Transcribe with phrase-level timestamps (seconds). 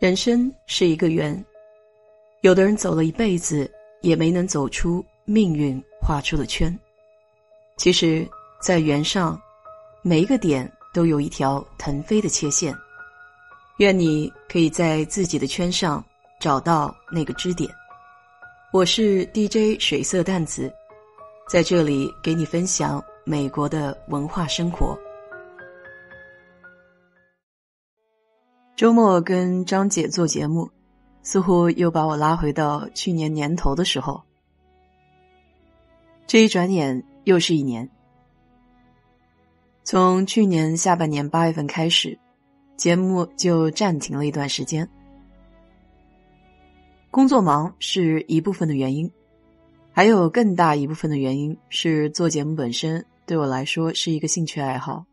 [0.00, 1.44] 人生是一个圆，
[2.40, 6.74] 有的人走了一辈子也没能走出命运画出的圈。
[7.76, 8.26] 其实，
[8.62, 9.38] 在圆上，
[10.00, 12.74] 每一个点都有一条腾飞的切线。
[13.76, 16.02] 愿你可以在自己的圈上
[16.40, 17.70] 找到那个支点。
[18.72, 20.72] 我是 DJ 水色淡子，
[21.46, 24.98] 在这里给你分享美国的文化生活。
[28.80, 30.70] 周末跟张姐做节目，
[31.22, 34.22] 似乎又把我拉回到去年年头的时候。
[36.26, 37.86] 这一转眼又是一年。
[39.84, 42.18] 从去年下半年八月份开始，
[42.74, 44.88] 节目就暂停了一段时间。
[47.10, 49.12] 工作忙是一部分的原因，
[49.92, 55.04] 还有更大一部分的原因是做节目本身对我来说是一个兴趣爱好，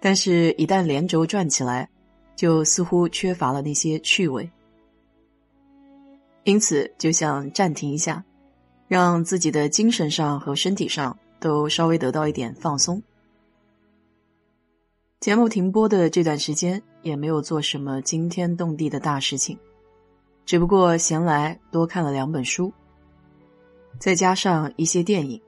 [0.00, 1.88] 但是，一旦连轴转起来，
[2.38, 4.48] 就似乎缺乏了那些趣味，
[6.44, 8.24] 因此就想暂停一下，
[8.86, 13.02] 让自己的精神上和身体上都稍微得到一点放松。
[15.18, 19.58] 节目停播的这段时间，也没有做什么惊天动地的大事情。
[20.46, 22.72] 只不过闲来多看了两本书，
[23.98, 25.42] 再加上一些电影。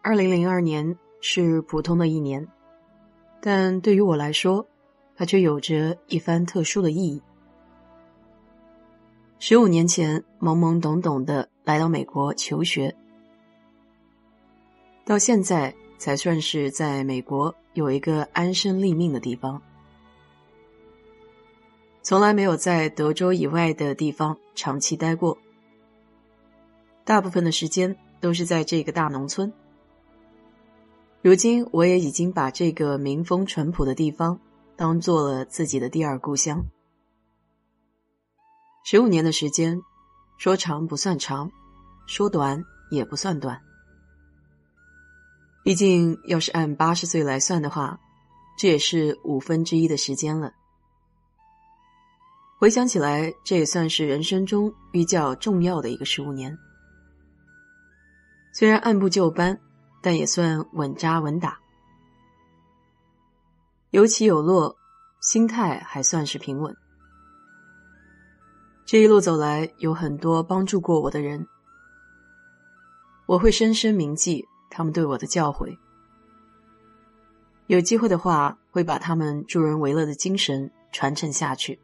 [0.00, 2.46] 二零零二年是普通的一年，
[3.46, 4.66] 但对于我来说，
[5.14, 7.20] 它却有着一番特殊的意义。
[9.38, 12.96] 十五年前，懵懵懂懂的来到美国求学，
[15.04, 19.60] 到现在才算是在美国有一个安身立命的地方。
[22.00, 25.36] 从来没有在德州以外的地方长期待过，
[27.04, 29.52] 大部分的时间都是在这个大农村。
[31.24, 34.38] 如今，我也已经把这个民风淳朴的地方
[34.76, 36.62] 当做了自己的第二故乡。
[38.84, 39.80] 十五年的时间，
[40.36, 41.50] 说长不算长，
[42.06, 43.58] 说短也不算短。
[45.64, 47.98] 毕竟，要是按八十岁来算的话，
[48.58, 50.52] 这也是五分之一的时间了。
[52.58, 56.54] 回想起来，这也算是人生中比较重要的一个十五年。
[58.52, 59.58] 虽然按部就班，
[60.04, 61.58] 但也算稳扎稳打，
[63.88, 64.76] 有起有落，
[65.22, 66.76] 心态还算是平稳。
[68.84, 71.46] 这一路走来，有很多帮助过我的人，
[73.24, 75.74] 我会深深铭记他们对我的教诲。
[77.68, 81.80] 有机会的话，会把他们助人为乐的精神传承下去。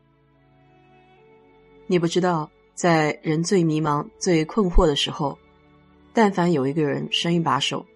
[1.86, 5.38] 你不知道，在人最迷茫、最困惑的时候，
[6.12, 7.86] 但凡有一个人伸一把手，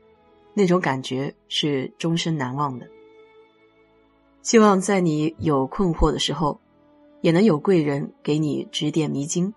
[0.55, 2.89] 那种感觉是终身难忘的。
[4.43, 6.61] 希望在你有困惑的时候，
[7.21, 9.53] 也能有贵人给你指点迷津。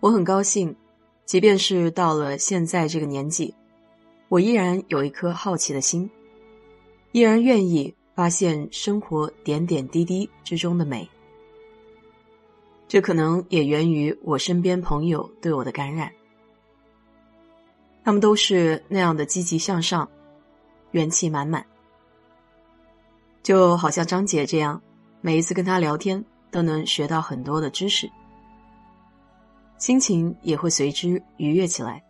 [0.00, 0.74] 我很高兴，
[1.24, 3.54] 即便是到了现在这个年纪，
[4.28, 6.08] 我依然有一颗好奇的心，
[7.12, 11.08] 依然愿意发现生活点点滴滴之中的美。
[12.86, 16.10] 这可能也源于我身边朋友对我的感染，
[18.08, 20.08] 他们都是那样的积极向上，
[20.92, 21.66] 元气满满，
[23.42, 24.80] 就好像张姐这样，
[25.20, 28.10] 每一次跟她聊天都能学到很多的知识，
[29.76, 32.02] 心情也会随之愉悦起来。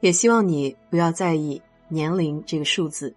[0.00, 3.14] 也希望你不要在意年龄这个数字，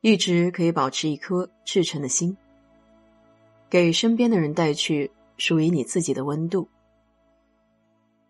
[0.00, 2.36] 一直可以保持一颗赤诚的心。
[3.68, 6.68] 给身边的人带去属于你自己的温度。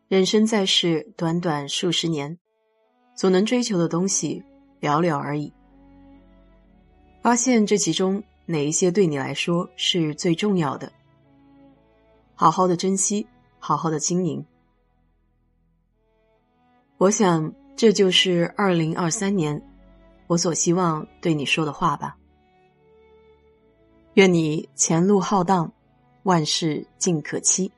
[0.09, 2.39] 人生在世，短短数十年，
[3.17, 4.43] 所能追求的东西
[4.81, 5.53] 寥寥而已。
[7.23, 10.93] 发现这其中哪一些对你来说是最重要的，
[12.35, 13.27] 好好的珍惜，
[13.59, 14.45] 好好的经营。
[16.99, 19.61] 我想，这就是二零二三年
[20.27, 22.17] 我所希望对你说的话吧。
[24.15, 25.73] 愿你前路浩荡，
[26.25, 27.73] 万事尽可期。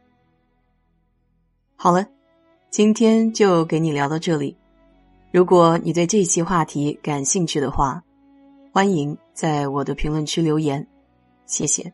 [1.77, 2.07] 好了，
[2.77, 4.55] 今天就给你聊到这里。
[5.33, 8.03] 如果你对这期话题感兴趣的话，
[8.71, 10.87] 欢迎在我的评论区留言，
[11.47, 11.91] 谢谢。